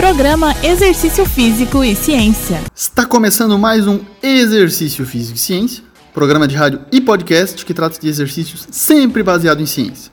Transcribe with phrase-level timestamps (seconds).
[0.00, 2.62] Programa Exercício Físico e Ciência.
[2.74, 5.84] Está começando mais um Exercício Físico e Ciência,
[6.14, 10.10] programa de rádio e podcast que trata de exercícios sempre baseado em ciência.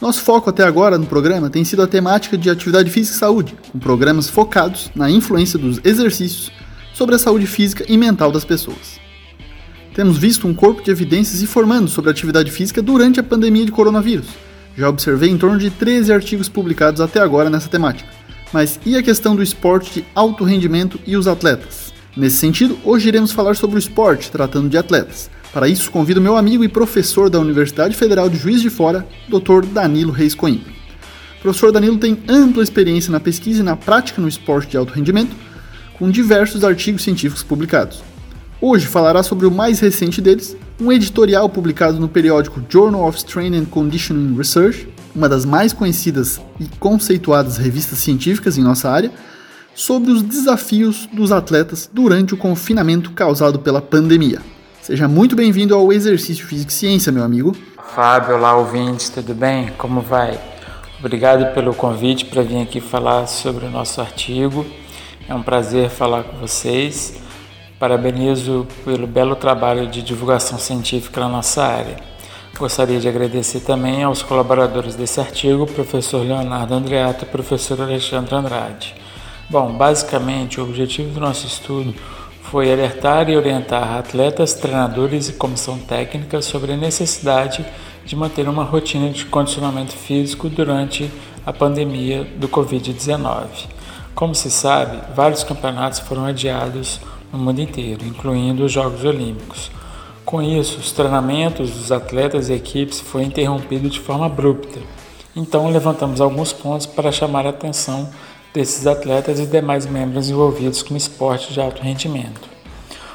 [0.00, 3.56] Nosso foco até agora no programa tem sido a temática de atividade física e saúde,
[3.70, 6.50] com programas focados na influência dos exercícios
[6.92, 8.98] sobre a saúde física e mental das pessoas.
[9.94, 13.70] Temos visto um corpo de evidências informando sobre a atividade física durante a pandemia de
[13.70, 14.26] coronavírus.
[14.76, 18.23] Já observei em torno de 13 artigos publicados até agora nessa temática.
[18.54, 21.92] Mas e a questão do esporte de alto rendimento e os atletas?
[22.16, 25.28] Nesse sentido, hoje iremos falar sobre o esporte, tratando de atletas.
[25.52, 29.66] Para isso, convido meu amigo e professor da Universidade Federal de Juiz de Fora, Dr.
[29.66, 30.72] Danilo Reis Coimbra.
[31.42, 35.34] Professor Danilo tem ampla experiência na pesquisa e na prática no esporte de alto rendimento,
[35.98, 38.04] com diversos artigos científicos publicados.
[38.60, 43.56] Hoje falará sobre o mais recente deles, um editorial publicado no periódico Journal of Strength
[43.56, 49.12] and Conditioning Research, uma das mais conhecidas e conceituadas revistas científicas em nossa área,
[49.74, 54.40] sobre os desafios dos atletas durante o confinamento causado pela pandemia.
[54.80, 57.56] Seja muito bem-vindo ao Exercício Físico e Ciência, meu amigo.
[57.94, 59.70] Fábio, olá ouvintes, tudo bem?
[59.78, 60.38] Como vai?
[60.98, 64.64] Obrigado pelo convite para vir aqui falar sobre o nosso artigo.
[65.28, 67.14] É um prazer falar com vocês.
[67.78, 72.13] Parabenizo pelo belo trabalho de divulgação científica na nossa área.
[72.56, 78.94] Gostaria de agradecer também aos colaboradores desse artigo, professor Leonardo Andreato e professor Alexandre Andrade.
[79.50, 81.92] Bom, basicamente, o objetivo do nosso estudo
[82.42, 87.66] foi alertar e orientar atletas, treinadores e comissão técnica sobre a necessidade
[88.06, 91.10] de manter uma rotina de condicionamento físico durante
[91.44, 93.48] a pandemia do Covid-19.
[94.14, 97.00] Como se sabe, vários campeonatos foram adiados
[97.32, 99.72] no mundo inteiro, incluindo os Jogos Olímpicos.
[100.34, 104.80] Com isso, os treinamentos dos atletas e equipes foram interrompidos de forma abrupta.
[105.36, 108.10] Então, levantamos alguns pontos para chamar a atenção
[108.52, 112.48] desses atletas e demais membros envolvidos com esporte de alto rendimento.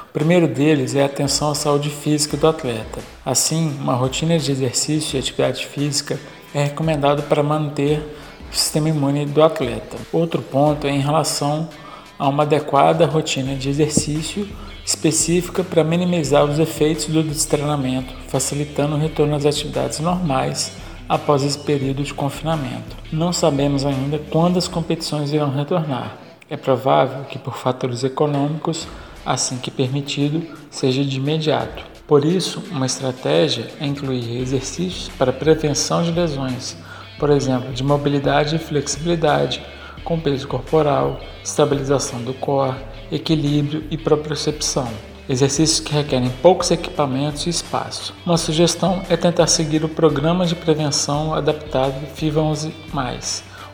[0.08, 3.02] O primeiro deles é a atenção à saúde física do atleta.
[3.26, 6.18] Assim, uma rotina de exercício e atividade física
[6.56, 8.00] é recomendado para manter
[8.50, 9.98] o sistema imune do atleta.
[10.14, 11.68] Outro ponto é em relação
[12.20, 14.48] a uma adequada rotina de exercício
[14.86, 20.74] específica para minimizar os efeitos do destreinamento, facilitando o retorno às atividades normais
[21.08, 22.98] após esse período de confinamento.
[23.12, 26.18] Não sabemos ainda quando as competições irão retornar.
[26.50, 28.88] É provável que, por fatores econômicos,
[29.26, 31.84] assim que permitido, seja de imediato.
[32.08, 36.76] Por isso, uma estratégia é incluir exercícios para prevenção de lesões,
[37.20, 39.62] por exemplo, de mobilidade e flexibilidade,
[40.04, 42.76] com peso corporal, estabilização do core,
[43.12, 44.88] equilíbrio e propriocepção.
[45.28, 48.16] Exercícios que requerem poucos equipamentos e espaço.
[48.26, 52.72] Uma sugestão é tentar seguir o programa de prevenção adaptado FIVA 11+,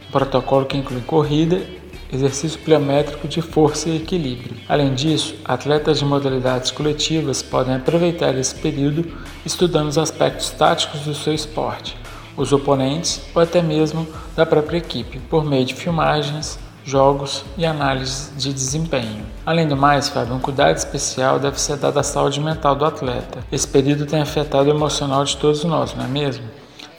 [0.07, 1.65] um protocolo que inclui corrida,
[2.11, 4.55] exercício pliométrico de força e equilíbrio.
[4.67, 9.05] Além disso, atletas de modalidades coletivas podem aproveitar esse período
[9.45, 11.97] estudando os aspectos táticos do seu esporte,
[12.37, 18.31] os oponentes ou até mesmo da própria equipe, por meio de filmagens, jogos e análises
[18.37, 19.25] de desempenho.
[19.45, 23.39] Além do mais, Fábio, um cuidado especial deve ser dado à saúde mental do atleta.
[23.51, 26.45] Esse período tem afetado o emocional de todos nós, não é mesmo?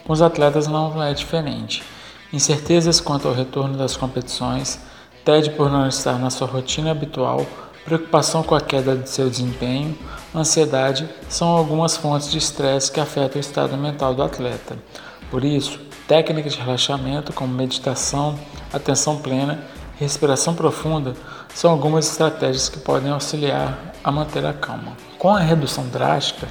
[0.04, 1.82] Com os atletas não é diferente.
[2.32, 4.80] Incertezas quanto ao retorno das competições,
[5.24, 7.46] tédio por não estar na sua rotina habitual,
[7.84, 9.96] preocupação com a queda de seu desempenho,
[10.34, 14.76] ansiedade são algumas fontes de estresse que afetam o estado mental do atleta.
[15.30, 18.38] Por isso, técnicas de relaxamento como meditação,
[18.72, 19.58] atenção plena
[19.98, 21.14] respiração profunda
[21.54, 24.92] são algumas estratégias que podem auxiliar a manter a calma.
[25.18, 26.46] Com a redução drástica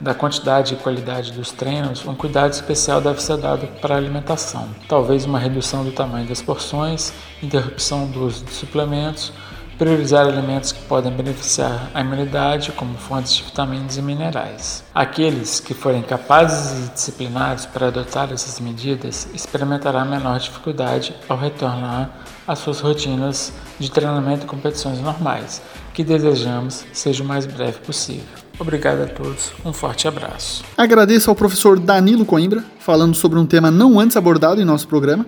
[0.00, 4.68] da quantidade e qualidade dos treinos, um cuidado especial deve ser dado para a alimentação.
[4.88, 7.12] Talvez uma redução do tamanho das porções,
[7.42, 9.32] interrupção do uso de suplementos,
[9.78, 14.84] priorizar alimentos que podem beneficiar a imunidade, como fontes de vitaminas e minerais.
[14.92, 22.10] Aqueles que forem capazes e disciplinados para adotar essas medidas experimentarão menor dificuldade ao retornar
[22.46, 25.62] às suas rotinas de treinamento e competições normais,
[25.94, 28.26] que desejamos seja o mais breve possível.
[28.58, 30.64] Obrigado a todos, um forte abraço.
[30.76, 35.24] Agradeço ao professor Danilo Coimbra, falando sobre um tema não antes abordado em nosso programa.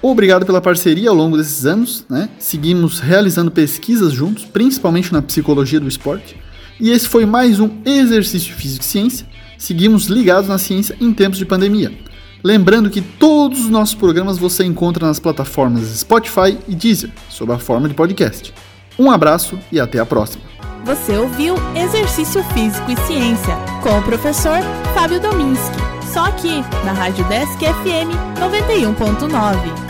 [0.00, 2.28] Obrigado pela parceria ao longo desses anos, né?
[2.38, 6.36] Seguimos realizando pesquisas juntos, principalmente na psicologia do esporte.
[6.80, 9.26] E esse foi mais um exercício físico e ciência.
[9.56, 11.92] Seguimos ligados na ciência em tempos de pandemia.
[12.44, 17.58] Lembrando que todos os nossos programas você encontra nas plataformas Spotify e Deezer, sob a
[17.58, 18.54] forma de podcast.
[18.96, 20.44] Um abraço e até a próxima.
[20.84, 24.60] Você ouviu Exercício Físico e Ciência com o professor
[24.94, 25.76] Fábio Dominski,
[26.12, 29.87] só aqui na Rádio Desk FM 91.9.